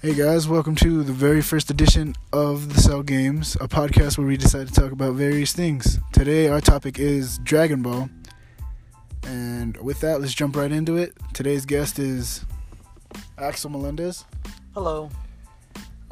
Hey 0.00 0.14
guys, 0.14 0.46
welcome 0.46 0.76
to 0.76 1.02
the 1.02 1.12
very 1.12 1.42
first 1.42 1.70
edition 1.70 2.14
of 2.32 2.72
the 2.72 2.80
Cell 2.80 3.02
Games, 3.02 3.56
a 3.56 3.66
podcast 3.66 4.16
where 4.16 4.28
we 4.28 4.36
decide 4.36 4.68
to 4.68 4.72
talk 4.72 4.92
about 4.92 5.14
various 5.14 5.52
things. 5.52 5.98
Today, 6.12 6.46
our 6.46 6.60
topic 6.60 7.00
is 7.00 7.38
Dragon 7.38 7.82
Ball. 7.82 8.08
And 9.24 9.76
with 9.78 10.00
that, 10.02 10.20
let's 10.20 10.34
jump 10.34 10.54
right 10.54 10.70
into 10.70 10.96
it. 10.96 11.14
Today's 11.34 11.66
guest 11.66 11.98
is 11.98 12.44
Axel 13.38 13.70
Melendez. 13.70 14.24
Hello. 14.72 15.10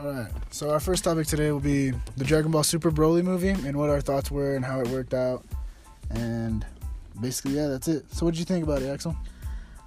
Alright, 0.00 0.32
so 0.50 0.70
our 0.70 0.80
first 0.80 1.04
topic 1.04 1.28
today 1.28 1.52
will 1.52 1.60
be 1.60 1.92
the 2.16 2.24
Dragon 2.24 2.50
Ball 2.50 2.64
Super 2.64 2.90
Broly 2.90 3.22
movie 3.22 3.50
and 3.50 3.76
what 3.76 3.88
our 3.88 4.00
thoughts 4.00 4.32
were 4.32 4.56
and 4.56 4.64
how 4.64 4.80
it 4.80 4.88
worked 4.88 5.14
out. 5.14 5.44
And 6.10 6.66
basically, 7.20 7.52
yeah, 7.52 7.68
that's 7.68 7.86
it. 7.86 8.04
So, 8.12 8.26
what 8.26 8.34
did 8.34 8.40
you 8.40 8.46
think 8.46 8.64
about 8.64 8.82
it, 8.82 8.88
Axel? 8.88 9.16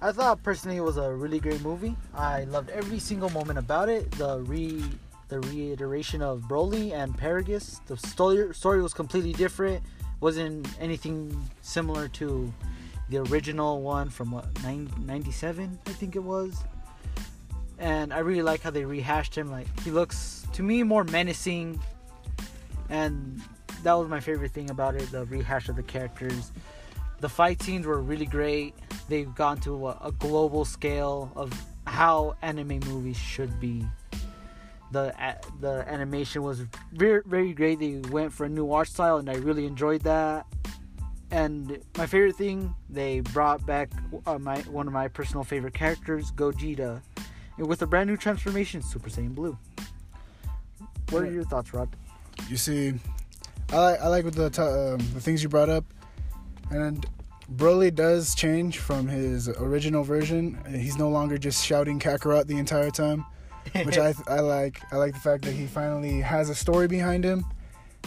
I 0.02 0.12
thought 0.12 0.42
personally 0.42 0.78
it 0.78 0.82
was 0.82 0.96
a 0.96 1.12
really 1.12 1.38
great 1.38 1.60
movie. 1.60 1.94
I 2.14 2.44
loved 2.44 2.70
every 2.70 2.98
single 2.98 3.28
moment 3.30 3.58
about 3.58 3.90
it. 3.90 4.10
The 4.12 4.40
re 4.40 4.82
the 5.28 5.40
reiteration 5.40 6.22
of 6.22 6.40
Broly 6.48 6.92
and 6.92 7.16
Paragus. 7.16 7.84
The 7.86 7.98
story 7.98 8.54
story 8.54 8.82
was 8.82 8.94
completely 8.94 9.34
different. 9.34 9.82
Wasn't 10.20 10.68
anything 10.80 11.38
similar 11.60 12.08
to 12.08 12.52
the 13.10 13.18
original 13.18 13.82
one 13.82 14.08
from 14.08 14.30
what 14.30 14.46
97 14.62 15.78
I 15.86 15.90
think 15.90 16.16
it 16.16 16.24
was. 16.24 16.56
And 17.78 18.14
I 18.14 18.20
really 18.20 18.42
like 18.42 18.62
how 18.62 18.70
they 18.70 18.86
rehashed 18.86 19.36
him. 19.36 19.50
Like 19.50 19.68
he 19.80 19.90
looks 19.90 20.46
to 20.54 20.62
me 20.62 20.82
more 20.82 21.04
menacing, 21.04 21.78
and 22.88 23.42
that 23.82 23.92
was 23.92 24.08
my 24.08 24.20
favorite 24.20 24.52
thing 24.52 24.70
about 24.70 24.94
it. 24.94 25.10
The 25.10 25.26
rehash 25.26 25.68
of 25.68 25.76
the 25.76 25.82
characters. 25.82 26.52
The 27.20 27.28
fight 27.28 27.60
scenes 27.62 27.86
were 27.86 28.00
really 28.00 28.24
great 28.24 28.74
they've 29.10 29.34
gone 29.34 29.58
to 29.60 29.88
a, 29.88 29.98
a 30.04 30.12
global 30.12 30.64
scale 30.64 31.30
of 31.36 31.52
how 31.86 32.36
anime 32.40 32.80
movies 32.86 33.18
should 33.18 33.60
be. 33.60 33.84
The 34.92 35.12
the 35.60 35.84
animation 35.86 36.42
was 36.42 36.62
very 36.92 37.22
very 37.26 37.52
great. 37.52 37.78
They 37.78 38.00
went 38.10 38.32
for 38.32 38.46
a 38.46 38.48
new 38.48 38.72
art 38.72 38.88
style, 38.88 39.18
and 39.18 39.28
I 39.28 39.34
really 39.34 39.66
enjoyed 39.66 40.02
that. 40.02 40.46
And 41.30 41.78
my 41.96 42.06
favorite 42.06 42.34
thing, 42.34 42.74
they 42.88 43.20
brought 43.20 43.64
back 43.64 43.90
uh, 44.26 44.38
my 44.38 44.60
one 44.62 44.86
of 44.86 44.92
my 44.92 45.06
personal 45.06 45.44
favorite 45.44 45.74
characters, 45.74 46.32
Gogeta, 46.32 47.02
and 47.56 47.66
with 47.68 47.82
a 47.82 47.86
brand 47.86 48.10
new 48.10 48.16
transformation, 48.16 48.82
Super 48.82 49.10
Saiyan 49.10 49.34
Blue. 49.34 49.56
What 51.10 51.22
are 51.22 51.30
your 51.30 51.44
thoughts, 51.44 51.72
Rod? 51.72 51.88
You 52.48 52.56
see, 52.56 52.94
I 53.72 53.76
like 53.76 54.00
I 54.00 54.08
like 54.08 54.24
the 54.32 54.50
t- 54.50 54.62
um, 54.62 54.98
the 55.14 55.20
things 55.20 55.42
you 55.42 55.48
brought 55.48 55.68
up, 55.68 55.84
and 56.70 57.06
Broly 57.54 57.92
does 57.92 58.34
change 58.34 58.78
from 58.78 59.08
his 59.08 59.48
original 59.48 60.04
version. 60.04 60.62
He's 60.70 60.96
no 60.96 61.08
longer 61.08 61.36
just 61.36 61.64
shouting 61.64 61.98
Kakarot 61.98 62.46
the 62.46 62.56
entire 62.56 62.90
time, 62.90 63.26
which 63.84 63.98
I 63.98 64.14
I 64.28 64.40
like. 64.40 64.80
I 64.92 64.96
like 64.96 65.14
the 65.14 65.20
fact 65.20 65.44
that 65.44 65.52
he 65.52 65.66
finally 65.66 66.20
has 66.20 66.48
a 66.48 66.54
story 66.54 66.86
behind 66.86 67.24
him, 67.24 67.44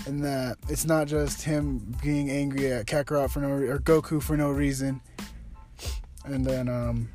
and 0.05 0.23
that 0.23 0.57
it's 0.69 0.85
not 0.85 1.07
just 1.07 1.41
him 1.41 1.93
being 2.01 2.29
angry 2.29 2.71
at 2.71 2.85
Kakarot 2.85 3.31
for 3.31 3.41
no 3.41 3.49
or 3.49 3.79
Goku 3.79 4.23
for 4.23 4.37
no 4.37 4.49
reason. 4.49 5.01
And 6.23 6.45
then 6.45 6.69
um, 6.69 7.09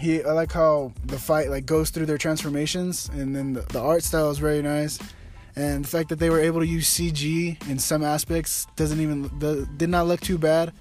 he 0.00 0.22
I 0.22 0.30
like 0.30 0.52
how 0.52 0.92
the 1.06 1.18
fight 1.18 1.50
like 1.50 1.66
goes 1.66 1.90
through 1.90 2.06
their 2.06 2.18
transformations, 2.18 3.08
and 3.08 3.34
then 3.34 3.54
the, 3.54 3.62
the 3.62 3.80
art 3.80 4.04
style 4.04 4.30
is 4.30 4.38
very 4.38 4.62
nice. 4.62 5.00
And 5.56 5.84
the 5.84 5.88
fact 5.88 6.08
that 6.10 6.18
they 6.18 6.30
were 6.30 6.40
able 6.40 6.60
to 6.60 6.66
use 6.66 6.88
CG 6.88 7.68
in 7.68 7.78
some 7.78 8.02
aspects 8.02 8.66
doesn't 8.76 9.00
even 9.00 9.68
did 9.76 9.90
not 9.90 10.06
look 10.06 10.20
too 10.20 10.38
bad 10.38 10.72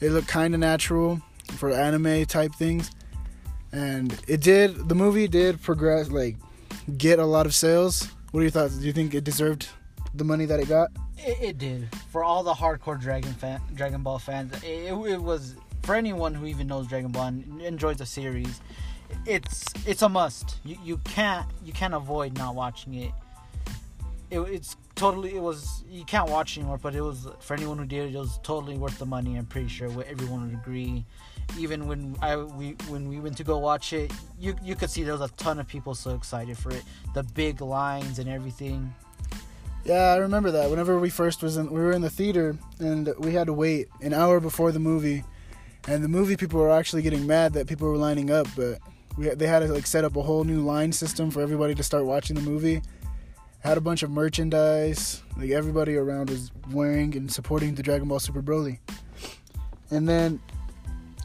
it 0.00 0.10
looked 0.10 0.28
kind 0.28 0.54
of 0.54 0.60
natural 0.60 1.20
for 1.56 1.70
anime 1.70 2.24
type 2.26 2.54
things, 2.54 2.90
and 3.72 4.18
it 4.28 4.40
did. 4.40 4.88
The 4.88 4.94
movie 4.94 5.28
did 5.28 5.60
progress, 5.62 6.10
like 6.10 6.36
get 6.96 7.18
a 7.18 7.24
lot 7.24 7.46
of 7.46 7.54
sales. 7.54 8.08
What 8.30 8.40
are 8.40 8.42
your 8.42 8.50
thoughts? 8.50 8.76
Do 8.76 8.86
you 8.86 8.92
think 8.92 9.14
it 9.14 9.24
deserved 9.24 9.68
the 10.14 10.24
money 10.24 10.44
that 10.46 10.60
it 10.60 10.68
got? 10.68 10.90
It, 11.18 11.38
it 11.40 11.58
did 11.58 11.88
for 12.10 12.22
all 12.22 12.42
the 12.42 12.54
hardcore 12.54 13.00
Dragon 13.00 13.32
fan, 13.32 13.60
Dragon 13.74 14.02
Ball 14.02 14.18
fans. 14.18 14.52
It, 14.62 14.92
it, 14.92 15.22
was 15.22 15.56
for 15.82 15.94
anyone 15.94 16.34
who 16.34 16.46
even 16.46 16.66
knows 16.66 16.86
Dragon 16.86 17.10
Ball 17.10 17.26
and 17.26 17.62
enjoys 17.62 17.96
the 17.96 18.06
series. 18.06 18.60
It's 19.26 19.64
it's 19.86 20.02
a 20.02 20.08
must. 20.08 20.56
You 20.64 20.76
you 20.84 20.98
can't 20.98 21.46
you 21.64 21.72
can't 21.72 21.94
avoid 21.94 22.36
not 22.36 22.54
watching 22.54 22.94
it. 22.94 23.12
It 24.30 24.40
it's 24.40 24.76
totally 24.94 25.36
it 25.36 25.42
was 25.42 25.84
you 25.88 26.04
can't 26.04 26.28
watch 26.28 26.58
anymore 26.58 26.78
but 26.78 26.94
it 26.94 27.00
was 27.00 27.28
for 27.40 27.54
anyone 27.54 27.78
who 27.78 27.84
did 27.84 28.12
it 28.12 28.18
was 28.18 28.38
totally 28.42 28.76
worth 28.76 28.98
the 28.98 29.06
money. 29.06 29.36
I'm 29.36 29.46
pretty 29.46 29.68
sure 29.68 29.88
everyone 30.04 30.46
would 30.46 30.54
agree. 30.54 31.04
Even 31.58 31.86
when 31.86 32.16
i 32.20 32.36
we 32.36 32.72
when 32.88 33.08
we 33.08 33.20
went 33.20 33.36
to 33.38 33.44
go 33.44 33.58
watch 33.58 33.92
it 33.92 34.12
you 34.38 34.56
you 34.62 34.74
could 34.74 34.90
see 34.90 35.02
there 35.02 35.14
was 35.14 35.30
a 35.30 35.32
ton 35.36 35.58
of 35.58 35.66
people 35.66 35.94
so 35.94 36.14
excited 36.14 36.58
for 36.58 36.70
it. 36.70 36.82
The 37.14 37.22
big 37.22 37.60
lines 37.60 38.18
and 38.18 38.28
everything. 38.28 38.94
Yeah 39.84 40.12
i 40.12 40.16
remember 40.16 40.50
that. 40.50 40.68
Whenever 40.68 40.98
we 40.98 41.10
first 41.10 41.42
was 41.42 41.56
in 41.56 41.70
we 41.70 41.80
were 41.80 41.92
in 41.92 42.02
the 42.02 42.10
theater 42.10 42.56
and 42.80 43.12
we 43.18 43.32
had 43.32 43.46
to 43.46 43.52
wait 43.52 43.88
an 44.02 44.12
hour 44.12 44.40
before 44.40 44.72
the 44.72 44.80
movie. 44.80 45.24
And 45.86 46.04
the 46.04 46.08
movie 46.08 46.36
people 46.36 46.60
were 46.60 46.70
actually 46.70 47.00
getting 47.00 47.26
mad 47.26 47.54
that 47.54 47.66
people 47.66 47.88
were 47.88 47.96
lining 47.96 48.30
up 48.30 48.46
but 48.56 48.78
we, 49.16 49.28
they 49.30 49.46
had 49.46 49.60
to 49.60 49.68
like 49.68 49.86
set 49.86 50.04
up 50.04 50.16
a 50.16 50.22
whole 50.22 50.44
new 50.44 50.60
line 50.60 50.92
system 50.92 51.30
for 51.30 51.40
everybody 51.40 51.74
to 51.74 51.82
start 51.82 52.04
watching 52.04 52.36
the 52.36 52.42
movie 52.42 52.82
had 53.60 53.76
a 53.76 53.80
bunch 53.80 54.02
of 54.02 54.10
merchandise. 54.10 55.22
Like 55.36 55.50
everybody 55.50 55.96
around 55.96 56.30
was 56.30 56.50
wearing 56.70 57.16
and 57.16 57.30
supporting 57.30 57.74
the 57.74 57.82
Dragon 57.82 58.08
Ball 58.08 58.20
Super 58.20 58.42
Broly. 58.42 58.78
And 59.90 60.08
then 60.08 60.40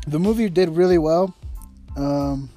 the 0.07 0.19
movie 0.19 0.49
did 0.49 0.69
really 0.69 0.97
well. 0.97 1.35
Um, 1.95 2.49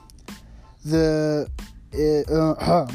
the 0.85 1.51
it, 1.93 2.31
uh, 2.31 2.87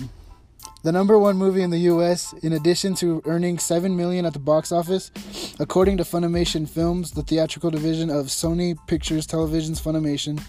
the 0.84 0.92
number 0.92 1.20
one 1.20 1.38
movie 1.38 1.62
in 1.62 1.70
the 1.70 1.78
U.S. 1.80 2.34
in 2.42 2.54
addition 2.54 2.96
to 2.96 3.22
earning 3.26 3.60
seven 3.60 3.96
million 3.96 4.26
at 4.26 4.34
the 4.34 4.40
box 4.40 4.72
office, 4.72 5.12
according 5.60 5.98
to 5.98 6.04
Funimation 6.04 6.68
Films, 6.68 7.12
the 7.12 7.22
theatrical 7.22 7.70
division 7.70 8.10
of 8.10 8.28
Sony 8.28 8.76
Pictures 8.88 9.28
Television's 9.28 9.80
Funimation. 9.80 10.42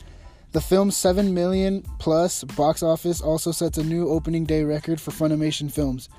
The 0.53 0.61
film's 0.61 0.97
7 0.99 1.33
million 1.33 1.83
plus 1.99 2.45
box 2.45 2.83
office 2.83 3.23
also 3.23 3.53
sets 3.53 3.79
a 3.79 3.85
new 3.85 4.09
opening 4.09 4.45
day 4.45 4.65
record 4.65 5.01
for 5.01 5.11
Funimation 5.11 5.73
Films. 5.73 6.11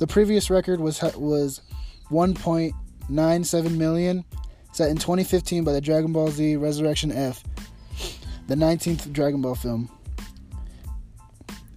The 0.00 0.08
previous 0.08 0.50
record 0.50 0.80
was 0.80 1.00
was 1.16 1.60
1.97 2.10 3.76
million, 3.76 4.24
set 4.72 4.90
in 4.90 4.96
2015 4.96 5.62
by 5.62 5.72
the 5.72 5.80
Dragon 5.80 6.12
Ball 6.12 6.30
Z 6.30 6.56
Resurrection 6.56 7.12
F, 7.12 7.44
the 8.48 8.56
19th 8.56 9.12
Dragon 9.12 9.40
Ball 9.40 9.54
film. 9.54 9.88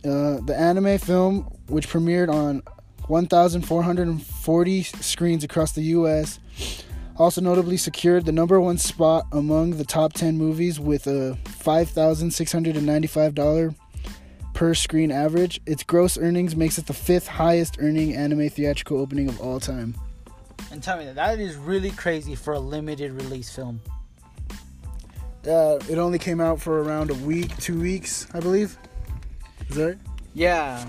Uh, 0.03 0.39
the 0.41 0.55
anime 0.57 0.97
film, 0.97 1.41
which 1.67 1.89
premiered 1.89 2.29
on 2.29 2.63
1,440 3.07 4.83
screens 4.83 5.43
across 5.43 5.73
the 5.73 5.81
U.S., 5.83 6.39
also 7.19 7.41
notably 7.41 7.75
secured 7.75 8.25
the 8.25 8.31
number 8.31 8.61
one 8.61 8.77
spot 8.77 9.25
among 9.33 9.71
the 9.71 9.83
top 9.83 10.13
10 10.13 10.37
movies 10.37 10.79
with 10.79 11.05
a 11.05 11.37
$5,695 11.43 13.75
per 14.53 14.73
screen 14.73 15.11
average. 15.11 15.59
Its 15.65 15.83
gross 15.83 16.17
earnings 16.17 16.55
makes 16.55 16.77
it 16.77 16.87
the 16.87 16.93
fifth 16.93 17.27
highest 17.27 17.75
earning 17.79 18.15
anime 18.15 18.47
theatrical 18.49 18.99
opening 18.99 19.27
of 19.27 19.41
all 19.41 19.59
time. 19.59 19.95
And 20.71 20.81
tell 20.81 20.97
me 20.97 21.03
that 21.05 21.15
that 21.15 21.39
is 21.39 21.57
really 21.57 21.91
crazy 21.91 22.35
for 22.35 22.53
a 22.53 22.59
limited 22.59 23.11
release 23.11 23.53
film. 23.53 23.81
Uh, 25.45 25.77
it 25.89 25.97
only 25.97 26.19
came 26.19 26.39
out 26.39 26.61
for 26.61 26.83
around 26.83 27.11
a 27.11 27.15
week, 27.15 27.57
two 27.57 27.77
weeks, 27.79 28.27
I 28.33 28.39
believe. 28.39 28.77
Is 29.69 29.75
that 29.75 29.85
right? 29.85 29.97
Yeah. 30.33 30.87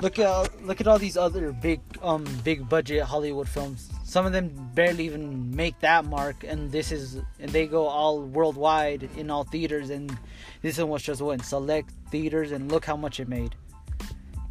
Look 0.00 0.18
at 0.18 0.64
look 0.64 0.80
at 0.80 0.88
all 0.88 0.98
these 0.98 1.16
other 1.16 1.52
big 1.52 1.80
um 2.02 2.24
big 2.42 2.68
budget 2.68 3.04
Hollywood 3.04 3.48
films 3.48 3.88
some 4.12 4.26
of 4.26 4.32
them 4.32 4.50
barely 4.74 5.06
even 5.06 5.56
make 5.56 5.80
that 5.80 6.04
mark 6.04 6.44
and 6.44 6.70
this 6.70 6.92
is 6.92 7.16
and 7.40 7.50
they 7.50 7.66
go 7.66 7.86
all 7.86 8.20
worldwide 8.20 9.08
in 9.16 9.30
all 9.30 9.42
theaters 9.42 9.88
and 9.88 10.14
this 10.60 10.76
one 10.76 10.90
was 10.90 11.02
just 11.02 11.22
what 11.22 11.42
select 11.42 11.90
theaters 12.10 12.52
and 12.52 12.70
look 12.70 12.84
how 12.84 12.94
much 12.94 13.20
it 13.20 13.26
made. 13.26 13.54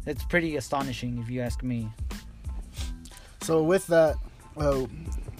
It's 0.04 0.24
pretty 0.24 0.56
astonishing 0.56 1.18
if 1.18 1.30
you 1.30 1.42
ask 1.42 1.62
me. 1.62 1.88
So 3.42 3.62
with 3.62 3.86
that 3.86 4.16
uh, 4.56 4.86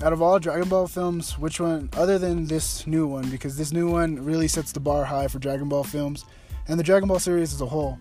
out 0.05 0.13
of 0.13 0.23
all 0.23 0.39
dragon 0.39 0.69
ball 0.69 0.87
films 0.87 1.37
which 1.37 1.59
one 1.59 1.91
other 1.95 2.17
than 2.17 2.47
this 2.47 2.87
new 2.87 3.09
one 3.09 3.29
because 3.29 3.57
this 3.57 3.73
new 3.73 3.91
one 3.91 4.25
really 4.25 4.47
sets 4.47 4.71
the 4.71 4.79
bar 4.79 5.05
high 5.05 5.27
for 5.27 5.41
dragon 5.41 5.69
ball 5.69 5.83
films 5.83 6.27
and 6.69 6.79
the 6.79 6.85
dragon 6.85 7.09
ball 7.09 7.19
series 7.19 7.53
as 7.53 7.61
a 7.61 7.67
whole 7.67 7.99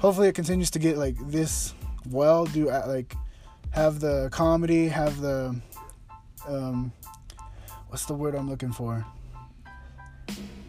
hopefully 0.00 0.26
it 0.26 0.34
continues 0.34 0.72
to 0.72 0.80
get 0.80 0.98
like 0.98 1.14
this 1.30 1.72
well 2.10 2.46
do 2.46 2.68
uh, 2.68 2.82
like 2.88 3.14
have 3.72 4.00
the 4.00 4.28
comedy, 4.30 4.88
have 4.88 5.20
the 5.20 5.56
um, 6.46 6.92
what's 7.88 8.04
the 8.06 8.14
word 8.14 8.34
I'm 8.34 8.48
looking 8.48 8.72
for? 8.72 9.04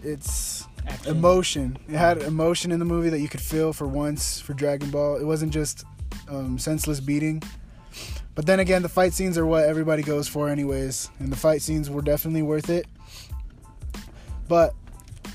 It's 0.03 0.67
Action. 0.87 1.15
emotion. 1.15 1.77
It 1.87 1.95
had 1.95 2.21
emotion 2.21 2.71
in 2.71 2.79
the 2.79 2.85
movie 2.85 3.09
that 3.09 3.19
you 3.19 3.29
could 3.29 3.41
feel 3.41 3.71
for 3.71 3.87
once 3.87 4.39
for 4.39 4.53
Dragon 4.53 4.89
Ball. 4.89 5.17
It 5.17 5.23
wasn't 5.25 5.53
just 5.53 5.85
um, 6.29 6.57
senseless 6.57 6.99
beating. 6.99 7.41
But 8.35 8.45
then 8.45 8.59
again, 8.59 8.81
the 8.81 8.89
fight 8.89 9.13
scenes 9.13 9.37
are 9.37 9.45
what 9.45 9.65
everybody 9.65 10.01
goes 10.01 10.27
for, 10.27 10.49
anyways, 10.49 11.09
and 11.19 11.31
the 11.31 11.37
fight 11.37 11.61
scenes 11.61 11.89
were 11.89 12.01
definitely 12.01 12.41
worth 12.41 12.69
it. 12.69 12.87
But 14.47 14.73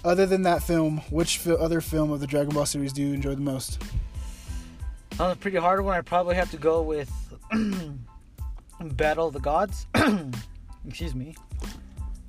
other 0.04 0.26
than 0.26 0.42
that 0.42 0.62
film, 0.62 0.98
which 1.10 1.46
other 1.46 1.80
film 1.80 2.10
of 2.10 2.20
the 2.20 2.26
Dragon 2.26 2.54
Ball 2.54 2.66
series 2.66 2.92
do 2.92 3.02
you 3.02 3.14
enjoy 3.14 3.34
the 3.34 3.40
most? 3.40 3.82
On 5.20 5.30
a 5.30 5.36
pretty 5.36 5.56
hard 5.56 5.84
one, 5.84 5.96
I 5.96 6.00
probably 6.00 6.34
have 6.34 6.50
to 6.50 6.56
go 6.56 6.82
with 6.82 7.10
Battle 8.80 9.28
of 9.28 9.32
the 9.32 9.40
Gods. 9.40 9.86
Excuse 10.88 11.14
me. 11.14 11.34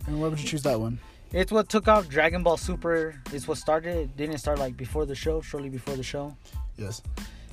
And 0.07 0.21
why 0.21 0.27
would 0.27 0.39
you 0.39 0.47
choose 0.47 0.63
that 0.63 0.79
one? 0.79 0.99
It's 1.31 1.51
what 1.51 1.69
took 1.69 1.87
off 1.87 2.09
Dragon 2.09 2.41
Ball 2.41 2.57
Super. 2.57 3.21
It's 3.31 3.47
what 3.47 3.57
started. 3.57 3.95
It 3.97 4.17
didn't 4.17 4.39
start 4.39 4.57
like 4.57 4.75
before 4.75 5.05
the 5.05 5.13
show, 5.13 5.41
shortly 5.41 5.69
before 5.69 5.95
the 5.95 6.03
show. 6.03 6.35
Yes. 6.77 7.03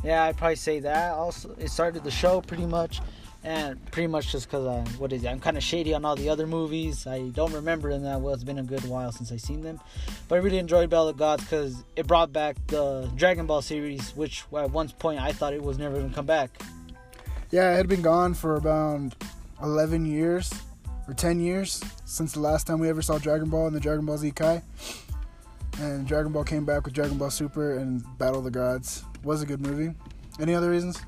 Yeah, 0.02 0.24
I'd 0.24 0.36
probably 0.36 0.56
say 0.56 0.80
that. 0.80 1.12
Also, 1.12 1.54
it 1.58 1.68
started 1.68 2.04
the 2.04 2.10
show 2.10 2.40
pretty 2.40 2.64
much, 2.64 3.00
and 3.44 3.84
pretty 3.90 4.06
much 4.06 4.32
just 4.32 4.46
because 4.46 4.66
I, 4.66 4.78
uh, 4.78 4.84
what 4.98 5.12
is 5.12 5.24
it? 5.24 5.28
I'm 5.28 5.40
kind 5.40 5.56
of 5.56 5.62
shady 5.62 5.92
on 5.92 6.04
all 6.04 6.16
the 6.16 6.28
other 6.30 6.46
movies. 6.46 7.06
I 7.06 7.28
don't 7.30 7.52
remember 7.52 7.90
them 7.90 8.02
that 8.04 8.20
well. 8.20 8.32
It's 8.32 8.44
been 8.44 8.58
a 8.58 8.62
good 8.62 8.84
while 8.84 9.12
since 9.12 9.30
I've 9.30 9.40
seen 9.40 9.62
them, 9.62 9.80
but 10.28 10.36
I 10.36 10.38
really 10.38 10.58
enjoyed 10.58 10.88
Battle 10.88 11.08
of 11.08 11.16
the 11.16 11.18
Gods 11.18 11.42
because 11.42 11.84
it 11.96 12.06
brought 12.06 12.32
back 12.32 12.56
the 12.68 13.10
Dragon 13.16 13.46
Ball 13.46 13.60
series, 13.62 14.16
which 14.16 14.44
at 14.56 14.70
one 14.70 14.88
point 14.88 15.20
I 15.20 15.32
thought 15.32 15.52
it 15.52 15.62
was 15.62 15.76
never 15.76 15.96
gonna 15.96 16.14
come 16.14 16.26
back. 16.26 16.50
Yeah, 17.50 17.74
it 17.74 17.76
had 17.76 17.88
been 17.88 18.02
gone 18.02 18.34
for 18.34 18.56
about 18.56 19.14
11 19.62 20.04
years 20.04 20.52
or 21.06 21.14
10 21.14 21.38
years 21.38 21.80
since 22.04 22.32
the 22.32 22.40
last 22.40 22.66
time 22.66 22.80
we 22.80 22.88
ever 22.88 23.02
saw 23.02 23.18
Dragon 23.18 23.48
Ball 23.48 23.68
in 23.68 23.72
the 23.72 23.80
Dragon 23.80 24.04
Ball 24.04 24.18
Z 24.18 24.32
Kai. 24.32 24.62
And 25.78 26.06
Dragon 26.06 26.32
Ball 26.32 26.42
came 26.42 26.64
back 26.64 26.84
with 26.84 26.94
Dragon 26.94 27.18
Ball 27.18 27.30
Super 27.30 27.78
and 27.78 28.04
Battle 28.18 28.38
of 28.38 28.44
the 28.44 28.50
Gods. 28.50 29.04
Was 29.22 29.42
a 29.42 29.46
good 29.46 29.60
movie. 29.60 29.94
Any 30.40 30.54
other 30.54 30.70
reasons? 30.70 31.00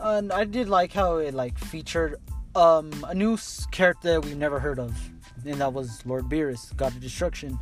And 0.00 0.32
I 0.32 0.44
did 0.44 0.68
like 0.68 0.92
how 0.92 1.16
it 1.16 1.34
like 1.34 1.58
featured 1.58 2.16
um, 2.54 2.90
a 3.06 3.14
new 3.14 3.38
character 3.70 4.20
we've 4.20 4.36
never 4.36 4.58
heard 4.58 4.78
of, 4.78 4.96
and 5.44 5.60
that 5.60 5.72
was 5.72 6.04
Lord 6.06 6.24
Beerus, 6.24 6.74
God 6.76 6.92
of 6.92 7.00
Destruction. 7.00 7.58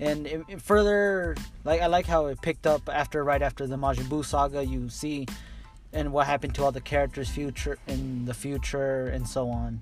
And 0.00 0.26
it, 0.26 0.42
it 0.48 0.62
further, 0.62 1.36
like 1.64 1.80
I 1.80 1.86
like 1.86 2.06
how 2.06 2.26
it 2.26 2.40
picked 2.40 2.66
up 2.66 2.88
after 2.88 3.22
right 3.22 3.42
after 3.42 3.66
the 3.66 3.76
Majin 3.76 4.04
Buu 4.04 4.24
saga. 4.24 4.64
You 4.64 4.88
see, 4.88 5.26
and 5.94 6.12
what 6.12 6.26
happened 6.26 6.54
to 6.56 6.64
all 6.64 6.72
the 6.72 6.80
characters' 6.80 7.30
future 7.30 7.78
in 7.86 8.26
the 8.26 8.34
future 8.34 9.06
and 9.06 9.26
so 9.26 9.48
on. 9.48 9.80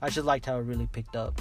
I 0.00 0.08
just 0.08 0.26
liked 0.26 0.46
how 0.46 0.58
it 0.58 0.62
really 0.62 0.88
picked 0.90 1.14
up. 1.14 1.40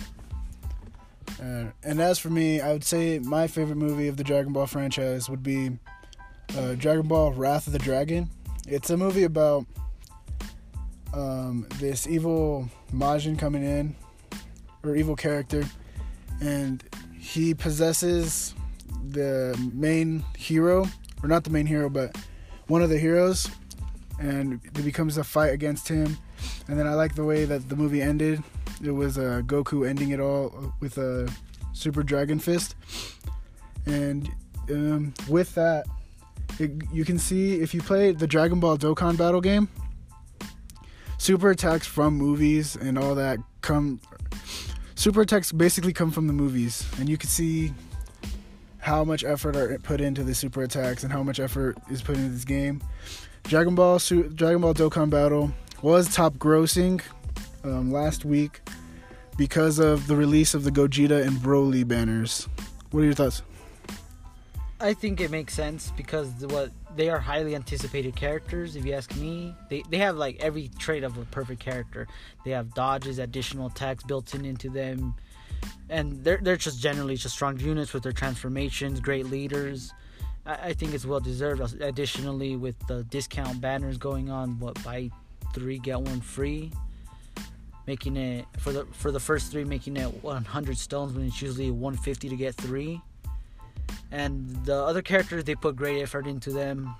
Uh, 1.42 1.66
and 1.84 2.00
as 2.00 2.20
for 2.20 2.30
me, 2.30 2.62
I 2.62 2.74
would 2.74 2.84
say 2.84 3.18
my 3.20 3.48
favorite 3.48 3.78
movie 3.78 4.08
of 4.08 4.18
the 4.18 4.24
Dragon 4.24 4.54
Ball 4.54 4.68
franchise 4.68 5.30
would 5.30 5.42
be 5.42 5.72
uh, 6.56 6.74
Dragon 6.74 7.08
Ball 7.08 7.32
Wrath 7.32 7.66
of 7.66 7.74
the 7.74 7.80
Dragon. 7.80 8.30
It's 8.68 8.90
a 8.90 8.98
movie 8.98 9.24
about 9.24 9.66
um, 11.14 11.66
this 11.80 12.06
evil 12.06 12.70
Majin 12.94 13.40
coming 13.40 13.64
in, 13.64 13.96
or 14.84 14.96
evil 14.96 15.16
character, 15.16 15.64
and 16.42 16.84
he 17.18 17.54
possesses 17.54 18.54
the 19.10 19.58
main 19.74 20.24
hero, 20.38 20.86
or 21.24 21.30
not 21.30 21.44
the 21.44 21.50
main 21.50 21.66
hero, 21.66 21.90
but 21.90 22.16
one 22.68 22.82
of 22.84 22.90
the 22.90 23.00
heroes, 23.00 23.50
and 24.22 24.62
it 24.64 24.86
becomes 24.86 25.18
a 25.18 25.24
fight 25.24 25.54
against 25.54 25.88
him. 25.88 26.18
And 26.68 26.80
then 26.80 26.88
I 26.88 26.94
like 26.94 27.16
the 27.16 27.26
way 27.26 27.46
that 27.46 27.68
the 27.70 27.76
movie 27.76 28.02
ended. 28.02 28.44
It 28.84 28.92
was 28.92 29.18
uh, 29.18 29.42
Goku 29.46 29.88
ending 29.88 30.12
it 30.12 30.20
all 30.20 30.74
with 30.80 30.98
a 30.98 31.30
Super 31.74 32.04
Dragon 32.04 32.40
Fist, 32.40 32.76
and 33.86 34.30
um, 34.70 35.14
with 35.30 35.54
that, 35.56 35.86
it, 36.60 36.72
you 36.92 37.06
can 37.06 37.18
see 37.18 37.62
if 37.62 37.74
you 37.74 37.82
play 37.82 38.12
the 38.12 38.28
Dragon 38.28 38.60
Ball 38.60 38.78
Dokkan 38.78 39.18
Battle 39.18 39.42
game, 39.42 39.70
super 41.18 41.52
attacks 41.52 41.88
from 41.88 42.16
movies 42.16 42.76
and 42.76 42.98
all 42.98 43.16
that 43.16 43.40
come. 43.62 44.00
Super 44.96 45.22
attacks 45.22 45.52
basically 45.52 45.94
come 45.94 46.12
from 46.12 46.28
the 46.28 46.34
movies, 46.34 46.86
and 47.00 47.08
you 47.08 47.18
can 47.18 47.30
see 47.30 47.74
how 48.80 49.04
much 49.04 49.24
effort 49.24 49.56
are 49.56 49.78
put 49.80 50.02
into 50.02 50.24
the 50.24 50.34
super 50.34 50.64
attacks 50.64 51.04
and 51.04 51.14
how 51.14 51.22
much 51.22 51.40
effort 51.40 51.78
is 51.90 52.02
put 52.02 52.18
into 52.18 52.30
this 52.30 52.46
game. 52.46 52.82
Dragon 53.44 53.76
Ball 53.76 53.98
Dragon 54.00 54.62
Ball 54.62 54.74
Dokkan 54.74 55.10
Battle 55.10 55.52
was 55.82 56.14
top 56.14 56.36
grossing 56.36 57.02
um, 57.64 57.92
last 57.92 58.26
week 58.26 58.62
because 59.38 59.80
of 59.80 60.08
the 60.08 60.16
release 60.16 60.54
of 60.54 60.64
the 60.64 60.72
Gogeta 60.72 61.26
and 61.26 61.38
Broly 61.38 61.88
banners. 61.88 62.48
What 62.92 63.02
are 63.02 63.06
your 63.06 63.14
thoughts? 63.14 63.42
I 64.80 64.94
think 64.94 65.22
it 65.22 65.30
makes 65.30 65.54
sense 65.54 65.92
because 65.96 66.30
what 66.48 66.72
they 66.96 67.10
are 67.10 67.20
highly 67.20 67.56
anticipated 67.56 68.16
characters. 68.16 68.76
If 68.76 68.86
you 68.86 68.94
ask 68.94 69.16
me, 69.16 69.56
they 69.70 69.84
they 69.90 69.98
have 69.98 70.18
like 70.18 70.40
every 70.40 70.70
trait 70.80 71.04
of 71.04 71.18
a 71.18 71.26
perfect 71.26 71.62
character. 71.62 72.08
They 72.44 72.52
have 72.52 72.74
dodges, 72.74 73.20
additional 73.20 73.68
attacks 73.68 74.04
built 74.04 74.34
in 74.34 74.44
into 74.44 74.70
them, 74.70 75.14
and 75.90 76.24
they're 76.24 76.40
they're 76.42 76.58
just 76.58 76.82
generally 76.82 77.16
just 77.16 77.36
strong 77.36 77.60
units 77.60 77.94
with 77.94 78.04
their 78.04 78.12
transformations, 78.12 79.00
great 79.00 79.28
leaders. 79.28 79.94
I, 80.46 80.54
I 80.54 80.74
think 80.74 80.94
it's 80.94 81.06
well 81.06 81.20
deserved. 81.20 81.82
Additionally, 81.82 82.56
with 82.56 82.76
the 82.88 83.04
discount 83.04 83.62
banners 83.62 83.98
going 83.98 84.30
on, 84.30 84.60
what 84.60 84.82
buy 84.84 85.10
three 85.54 85.80
get 85.80 86.00
one 86.00 86.22
free, 86.22 86.72
making 87.88 88.18
it 88.18 88.46
for 88.58 88.72
the 88.72 88.86
for 88.92 89.12
the 89.12 89.20
first 89.20 89.52
three 89.52 89.64
making 89.64 89.98
it 89.98 90.24
100 90.24 90.78
stones 90.78 91.14
when 91.14 91.26
it's 91.26 91.42
usually 91.42 91.72
150 91.72 92.30
to 92.30 92.36
get 92.36 92.56
three 92.56 93.02
and 94.12 94.66
the 94.66 94.76
other 94.76 95.02
characters 95.02 95.44
they 95.44 95.56
put 95.56 95.76
great 95.76 96.02
effort 96.02 96.28
into 96.28 96.52
them 96.52 96.96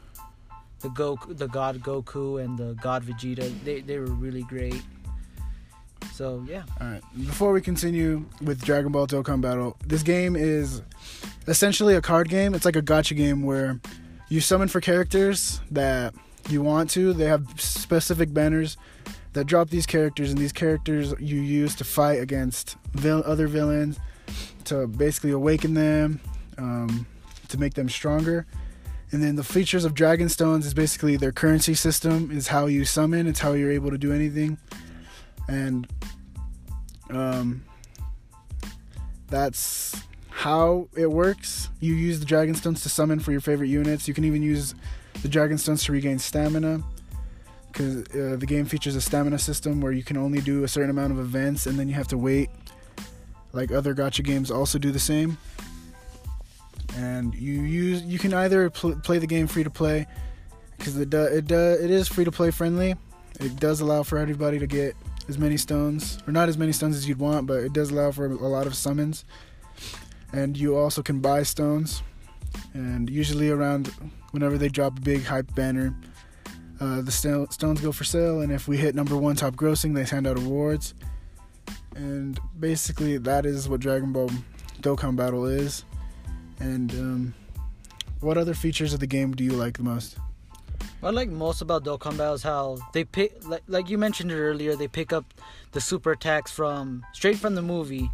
the 0.82 0.90
Goku, 0.90 1.38
the 1.38 1.48
God 1.48 1.80
Goku, 1.82 2.44
and 2.44 2.58
the 2.58 2.74
God 2.82 3.04
Vegeta. 3.04 3.52
They 3.64 3.82
they 3.82 4.00
were 4.00 4.06
really 4.06 4.44
great. 4.44 4.82
So 6.14 6.44
yeah, 6.48 6.64
All 6.80 6.88
right. 6.88 7.02
Before 7.16 7.52
we 7.54 7.62
continue 7.62 8.26
with 8.42 8.64
Dragon 8.64 8.92
Ball 8.92 9.08
Dokkan 9.08 9.42
Battle, 9.42 9.78
this 9.86 10.04
game 10.04 10.36
is 10.36 10.82
essentially 11.48 11.96
a 11.96 12.02
card 12.02 12.30
game. 12.30 12.54
It's 12.54 12.66
like 12.66 12.76
a 12.76 12.82
gacha 12.82 13.16
game 13.16 13.44
where 13.44 13.80
you 14.30 14.42
summon 14.42 14.68
for 14.68 14.80
characters 14.80 15.62
that 15.72 16.14
you 16.50 16.62
want 16.62 16.90
to. 16.92 17.14
They 17.14 17.26
have 17.26 17.60
specific 17.60 18.34
banners 18.34 18.78
that 19.34 19.46
drop 19.46 19.70
these 19.70 19.86
characters, 19.86 20.30
and 20.30 20.38
these 20.38 20.52
characters 20.52 21.14
you 21.20 21.40
use 21.40 21.76
to 21.76 21.84
fight 21.84 22.22
against 22.22 22.76
vil- 22.94 23.24
other 23.26 23.48
villains 23.48 23.98
to 24.66 24.88
basically 24.88 25.32
awaken 25.32 25.74
them, 25.74 26.20
um, 26.58 27.06
to 27.48 27.58
make 27.58 27.74
them 27.74 27.90
stronger. 27.90 28.46
And 29.12 29.22
then 29.22 29.36
the 29.36 29.44
features 29.44 29.84
of 29.84 29.94
Dragon 29.94 30.30
Stones 30.30 30.66
is 30.66 30.74
basically 30.74 31.18
their 31.18 31.32
currency 31.32 31.74
system, 31.74 32.32
is 32.32 32.48
how 32.48 32.68
you 32.68 32.86
summon, 32.86 33.28
it's 33.28 33.40
how 33.40 33.54
you're 33.54 33.72
able 33.72 33.92
to 33.92 33.98
do 33.98 34.14
anything. 34.14 34.58
And 35.48 35.88
um, 37.10 37.66
that's 39.28 40.02
how 40.42 40.88
it 40.96 41.12
works. 41.12 41.70
You 41.82 41.94
use 41.94 42.20
the 42.20 42.26
Dragon 42.26 42.56
Stones 42.56 42.82
to 42.82 42.90
summon 42.90 43.20
for 43.20 43.32
your 43.32 43.42
favorite 43.42 43.68
units. 43.68 44.08
You 44.08 44.16
can 44.16 44.26
even 44.26 44.42
use 44.42 44.74
the 45.22 45.28
Dragon 45.28 45.56
Stones 45.60 45.84
to 45.84 45.92
regain 45.92 46.18
stamina. 46.18 46.82
Because 47.68 47.98
uh, 48.08 48.38
the 48.40 48.48
game 48.48 48.66
features 48.66 48.96
a 48.96 49.02
stamina 49.02 49.38
system 49.38 49.82
where 49.82 49.92
you 49.92 50.02
can 50.02 50.18
only 50.18 50.42
do 50.42 50.64
a 50.64 50.68
certain 50.68 50.90
amount 50.90 51.12
of 51.12 51.20
events 51.20 51.68
and 51.68 51.78
then 51.78 51.88
you 51.88 51.94
have 51.94 52.08
to 52.08 52.18
wait. 52.18 52.50
Like 53.54 53.72
other 53.72 53.94
gacha 53.94 54.24
games 54.24 54.50
also 54.50 54.80
do 54.80 54.90
the 54.90 55.00
same. 55.00 55.38
And 56.96 57.36
you 57.36 57.62
use 57.62 58.02
you 58.02 58.18
can 58.18 58.34
either 58.34 58.72
pl- 58.72 58.96
play 58.96 59.20
the 59.20 59.28
game 59.28 59.46
free 59.46 59.64
to 59.64 59.70
play 59.70 60.08
because 60.76 60.98
it 60.98 61.12
do, 61.12 61.22
it 61.22 61.46
do, 61.46 61.56
it 61.56 61.92
is 61.92 62.08
free 62.08 62.26
to 62.26 62.32
play 62.32 62.50
friendly. 62.50 62.96
It 63.40 63.58
does 63.58 63.80
allow 63.80 64.02
for 64.02 64.18
everybody 64.18 64.58
to 64.58 64.66
get 64.66 64.96
as 65.30 65.38
many 65.38 65.58
stones, 65.58 66.18
or 66.26 66.34
not 66.34 66.50
as 66.50 66.58
many 66.58 66.72
stones 66.72 66.96
as 66.96 67.08
you'd 67.08 67.20
want, 67.20 67.46
but 67.46 67.60
it 67.60 67.74
does 67.74 67.92
allow 67.92 68.10
for 68.12 68.26
a 68.26 68.48
lot 68.48 68.66
of 68.66 68.74
summons. 68.74 69.24
And 70.34 70.58
you 70.58 70.78
also 70.78 71.02
can 71.02 71.20
buy 71.20 71.44
stones, 71.44 72.04
and 72.74 73.10
usually 73.10 73.50
around 73.50 73.88
whenever 74.32 74.58
they 74.58 74.70
drop 74.70 74.98
a 74.98 75.02
big 75.02 75.24
hype 75.24 75.54
banner, 75.56 75.96
uh, 76.80 77.02
the 77.02 77.12
sto- 77.12 77.48
stones 77.50 77.82
go 77.82 77.92
for 77.92 78.04
sale. 78.04 78.42
And 78.42 78.52
if 78.52 78.68
we 78.68 78.78
hit 78.78 78.96
number 78.96 79.18
one 79.18 79.36
top 79.36 79.56
grossing, 79.56 79.94
they 79.94 80.04
hand 80.04 80.26
out 80.26 80.38
awards. 80.38 80.94
And 81.96 82.40
basically, 82.60 83.18
that 83.18 83.46
is 83.46 83.68
what 83.68 83.82
Dragon 83.82 84.14
Ball 84.14 84.30
Dokkan 84.82 85.16
Battle 85.16 85.46
is. 85.46 85.84
And 86.60 86.92
um, 86.92 87.34
what 88.22 88.38
other 88.38 88.54
features 88.54 88.94
of 88.94 89.00
the 89.00 89.08
game 89.08 89.34
do 89.34 89.44
you 89.44 89.52
like 89.52 89.78
the 89.78 89.84
most? 89.84 90.18
what 91.02 91.10
I 91.10 91.12
like 91.12 91.30
most 91.30 91.62
about 91.62 91.84
Dokkan 91.84 92.16
Battle 92.18 92.36
is 92.36 92.44
how 92.44 92.78
they 92.94 93.04
pick, 93.04 93.46
like 93.48 93.64
like 93.68 93.90
you 93.90 93.98
mentioned 93.98 94.32
it 94.32 94.36
earlier, 94.36 94.76
they 94.76 94.88
pick 94.88 95.12
up 95.12 95.26
the 95.72 95.82
super 95.82 96.12
attacks 96.12 96.52
from 96.52 97.04
straight 97.14 97.38
from 97.38 97.56
the 97.56 97.62
movie, 97.62 98.10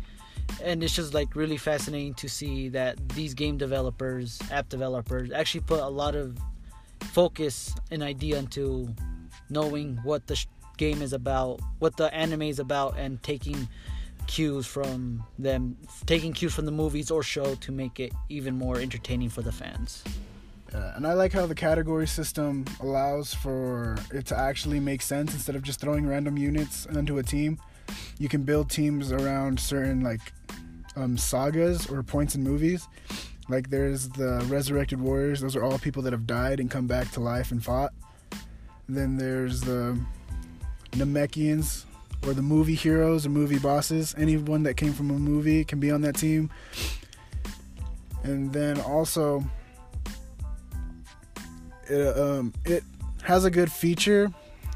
and 0.64 0.84
it's 0.84 0.96
just 0.96 1.14
like 1.14 1.36
really 1.36 1.58
fascinating 1.58 2.14
to 2.16 2.30
see 2.30 2.70
that 2.70 3.10
these 3.10 3.34
game 3.34 3.58
developers, 3.58 4.40
app 4.52 4.70
developers, 4.70 5.32
actually 5.32 5.62
put 5.62 5.80
a 5.80 5.88
lot 5.88 6.16
of 6.16 6.38
focus 7.02 7.74
and 7.92 8.04
idea 8.04 8.38
into 8.38 8.94
knowing 9.50 9.98
what 10.04 10.28
the 10.28 10.36
sh- 10.36 10.48
game 10.78 11.02
is 11.02 11.14
about, 11.14 11.60
what 11.80 11.96
the 11.98 12.14
anime 12.14 12.44
is 12.44 12.60
about, 12.60 12.98
and 12.98 13.22
taking 13.24 13.68
cues 14.28 14.66
from 14.66 15.24
them, 15.40 15.78
taking 16.06 16.34
cues 16.34 16.54
from 16.54 16.66
the 16.66 16.72
movies 16.72 17.10
or 17.10 17.24
show 17.24 17.56
to 17.56 17.72
make 17.72 18.00
it 18.00 18.12
even 18.30 18.58
more 18.58 18.78
entertaining 18.78 19.30
for 19.30 19.42
the 19.42 19.52
fans. 19.52 20.04
Uh, 20.74 20.92
and 20.96 21.08
I 21.08 21.14
like 21.14 21.32
how 21.32 21.46
the 21.46 21.56
category 21.56 22.08
system 22.08 22.66
allows 22.82 23.34
for 23.34 23.96
it 24.14 24.26
to 24.28 24.38
actually 24.38 24.82
make 24.82 25.02
sense 25.02 25.34
instead 25.34 25.56
of 25.56 25.64
just 25.64 25.80
throwing 25.80 26.06
random 26.06 26.38
units 26.38 26.86
into 26.88 27.20
a 27.20 27.24
team. 27.24 27.58
You 28.20 28.30
can 28.30 28.44
build 28.44 28.70
teams 28.70 29.12
around 29.12 29.60
certain 29.60 30.02
like 30.02 30.22
um, 30.96 31.18
sagas 31.18 31.90
or 31.90 32.04
points 32.04 32.36
in 32.36 32.44
movies. 32.44 32.88
Like 33.50 33.70
there's 33.70 34.10
the 34.10 34.46
Resurrected 34.50 35.00
Warriors; 35.00 35.42
those 35.42 35.56
are 35.56 35.64
all 35.64 35.78
people 35.80 36.02
that 36.04 36.14
have 36.14 36.28
died 36.28 36.60
and 36.60 36.70
come 36.70 36.88
back 36.88 37.12
to 37.12 37.20
life 37.20 37.52
and 37.52 37.64
fought. 37.64 37.94
Then 38.90 39.18
there's 39.18 39.62
the 39.62 40.00
Namekians, 40.92 41.86
or 42.26 42.34
the 42.34 42.42
movie 42.42 42.76
heroes 42.76 43.26
or 43.26 43.30
movie 43.30 43.60
bosses. 43.60 44.16
Anyone 44.18 44.64
that 44.64 44.76
came 44.76 44.94
from 44.94 45.12
a 45.12 45.20
movie 45.20 45.64
can 45.64 45.80
be 45.80 45.92
on 45.92 46.02
that 46.02 46.16
team. 46.16 46.50
And 48.24 48.52
then 48.52 48.80
also, 48.82 49.44
it, 51.88 52.18
um, 52.18 52.54
it 52.66 52.84
has 53.24 53.46
a 53.46 53.52
good 53.52 53.72
feature 53.72 54.32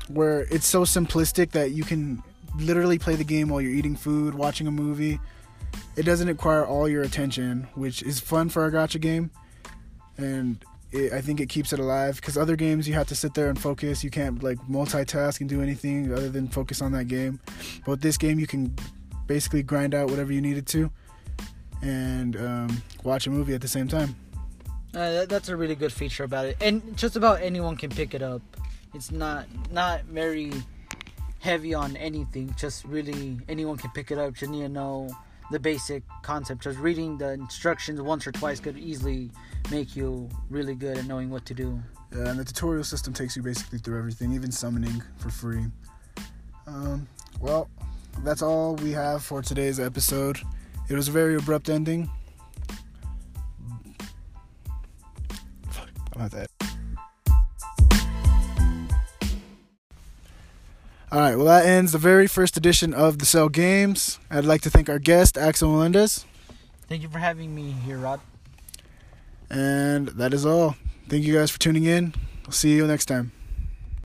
where 0.07 0.41
it's 0.51 0.67
so 0.67 0.83
simplistic 0.83 1.51
that 1.51 1.71
you 1.71 1.83
can 1.83 2.23
literally 2.57 2.99
play 2.99 3.15
the 3.15 3.23
game 3.23 3.49
while 3.49 3.61
you're 3.61 3.71
eating 3.71 3.95
food, 3.95 4.33
watching 4.33 4.67
a 4.67 4.71
movie. 4.71 5.19
It 5.95 6.03
doesn't 6.03 6.27
require 6.27 6.65
all 6.65 6.87
your 6.87 7.03
attention, 7.03 7.67
which 7.75 8.03
is 8.03 8.19
fun 8.19 8.49
for 8.49 8.65
a 8.65 8.71
gacha 8.71 8.99
game. 8.99 9.31
And 10.17 10.63
it, 10.91 11.13
I 11.13 11.21
think 11.21 11.39
it 11.39 11.47
keeps 11.49 11.73
it 11.73 11.79
alive 11.79 12.15
because 12.17 12.37
other 12.37 12.55
games 12.55 12.87
you 12.87 12.93
have 12.93 13.07
to 13.07 13.15
sit 13.15 13.33
there 13.33 13.49
and 13.49 13.59
focus. 13.59 14.03
You 14.03 14.09
can't 14.09 14.43
like 14.43 14.57
multitask 14.69 15.39
and 15.39 15.49
do 15.49 15.61
anything 15.61 16.11
other 16.11 16.29
than 16.29 16.47
focus 16.47 16.81
on 16.81 16.91
that 16.93 17.07
game. 17.07 17.39
But 17.85 17.91
with 17.91 18.01
this 18.01 18.17
game, 18.17 18.39
you 18.39 18.47
can 18.47 18.75
basically 19.27 19.63
grind 19.63 19.95
out 19.95 20.09
whatever 20.09 20.33
you 20.33 20.41
needed 20.41 20.67
to 20.67 20.91
and 21.81 22.35
um, 22.35 22.83
watch 23.03 23.27
a 23.27 23.29
movie 23.29 23.53
at 23.53 23.61
the 23.61 23.67
same 23.67 23.87
time. 23.87 24.15
Uh, 24.93 25.11
that, 25.11 25.29
that's 25.29 25.49
a 25.49 25.55
really 25.55 25.75
good 25.75 25.93
feature 25.93 26.25
about 26.25 26.45
it, 26.45 26.57
and 26.59 26.97
just 26.97 27.15
about 27.15 27.41
anyone 27.41 27.77
can 27.77 27.89
pick 27.89 28.13
it 28.13 28.21
up. 28.21 28.41
It's 28.93 29.09
not 29.09 29.45
not 29.71 30.03
very 30.03 30.51
heavy 31.41 31.73
on 31.73 31.97
anything. 31.97 32.53
Just 32.57 32.85
really 32.85 33.37
anyone 33.49 33.75
can 33.75 33.91
pick 33.91 34.11
it 34.11 34.17
up. 34.17 34.33
Just 34.35 34.51
need 34.51 34.61
to 34.61 34.69
know 34.69 35.09
the 35.49 35.59
basic 35.59 36.03
concept. 36.21 36.63
Just 36.63 36.79
reading 36.79 37.17
the 37.17 37.31
instructions 37.31 37.99
once 38.01 38.25
or 38.25 38.31
twice 38.31 38.59
could 38.59 38.77
easily 38.77 39.29
make 39.69 39.95
you 39.95 40.29
really 40.49 40.75
good 40.75 40.97
at 40.97 41.05
knowing 41.05 41.29
what 41.29 41.45
to 41.47 41.53
do. 41.53 41.81
Yeah, 42.15 42.29
and 42.29 42.39
the 42.39 42.45
tutorial 42.45 42.83
system 42.83 43.13
takes 43.13 43.35
you 43.35 43.41
basically 43.41 43.79
through 43.79 43.97
everything, 43.97 44.33
even 44.33 44.51
summoning 44.51 45.01
for 45.17 45.29
free. 45.29 45.65
Um, 46.67 47.07
well, 47.39 47.69
that's 48.23 48.41
all 48.41 48.75
we 48.75 48.91
have 48.91 49.23
for 49.23 49.41
today's 49.41 49.79
episode. 49.79 50.39
It 50.89 50.95
was 50.95 51.07
a 51.07 51.11
very 51.11 51.35
abrupt 51.35 51.69
ending. 51.69 52.09
Fuck, 55.69 55.89
about 56.13 56.31
that. 56.31 56.50
All 61.11 61.19
right, 61.19 61.35
well, 61.35 61.47
that 61.47 61.65
ends 61.65 61.91
the 61.91 61.97
very 61.97 62.25
first 62.25 62.55
edition 62.55 62.93
of 62.93 63.19
the 63.19 63.25
Cell 63.25 63.49
Games. 63.49 64.17
I'd 64.29 64.45
like 64.45 64.61
to 64.61 64.69
thank 64.69 64.87
our 64.87 64.97
guest, 64.97 65.37
Axel 65.37 65.69
Melendez. 65.69 66.25
Thank 66.87 67.01
you 67.01 67.09
for 67.09 67.19
having 67.19 67.53
me 67.53 67.71
here, 67.71 67.97
Rod. 67.97 68.21
And 69.49 70.07
that 70.09 70.33
is 70.33 70.45
all. 70.45 70.77
Thank 71.09 71.25
you 71.25 71.33
guys 71.33 71.51
for 71.51 71.59
tuning 71.59 71.83
in. 71.83 72.13
I'll 72.45 72.53
see 72.53 72.73
you 72.73 72.87
next 72.87 73.07
time. 73.07 73.33